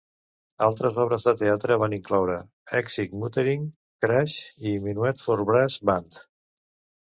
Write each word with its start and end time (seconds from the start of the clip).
Altres 0.67 0.95
obres 1.01 1.25
de 1.27 1.33
teatre 1.41 1.77
van 1.83 1.93
incloure 1.97 2.37
"Exit 2.79 3.13
Muttering", 3.25 3.69
"Crash" 4.07 4.39
i 4.71 4.73
"Minuet 4.87 5.23
for 5.27 5.45
Brass 5.53 5.77
Band". 5.93 6.19